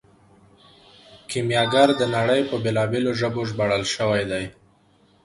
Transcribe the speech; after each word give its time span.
کیمیاګر 1.29 1.89
د 1.97 2.01
نړۍ 2.15 2.41
په 2.49 2.55
بیلابیلو 2.63 3.11
ژبو 3.19 3.41
ژباړل 3.49 3.83
شوی 3.95 4.23
دی. 4.31 4.45